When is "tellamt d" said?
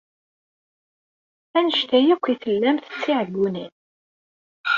2.43-2.95